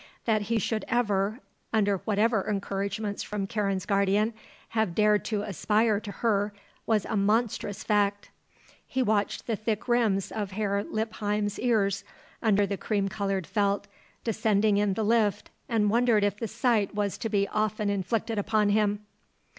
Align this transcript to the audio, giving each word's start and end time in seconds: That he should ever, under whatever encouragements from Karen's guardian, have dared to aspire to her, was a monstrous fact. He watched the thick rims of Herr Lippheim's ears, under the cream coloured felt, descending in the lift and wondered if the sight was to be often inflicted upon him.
That 0.25 0.41
he 0.41 0.57
should 0.57 0.83
ever, 0.87 1.41
under 1.71 1.97
whatever 2.05 2.49
encouragements 2.49 3.21
from 3.21 3.45
Karen's 3.45 3.85
guardian, 3.85 4.33
have 4.69 4.95
dared 4.95 5.23
to 5.25 5.43
aspire 5.43 5.99
to 5.99 6.11
her, 6.11 6.53
was 6.87 7.05
a 7.05 7.15
monstrous 7.15 7.83
fact. 7.83 8.31
He 8.87 9.03
watched 9.03 9.45
the 9.45 9.55
thick 9.55 9.87
rims 9.87 10.31
of 10.31 10.53
Herr 10.53 10.83
Lippheim's 10.83 11.59
ears, 11.59 12.03
under 12.41 12.65
the 12.65 12.77
cream 12.77 13.09
coloured 13.09 13.45
felt, 13.45 13.85
descending 14.23 14.77
in 14.77 14.95
the 14.95 15.03
lift 15.05 15.51
and 15.69 15.91
wondered 15.91 16.23
if 16.23 16.35
the 16.35 16.47
sight 16.47 16.95
was 16.95 17.15
to 17.19 17.29
be 17.29 17.47
often 17.49 17.91
inflicted 17.91 18.39
upon 18.39 18.69
him. 18.69 19.05